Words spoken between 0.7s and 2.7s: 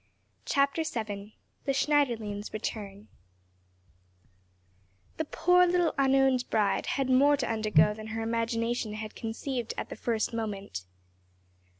VII THE SCHNEIDERLEIN'S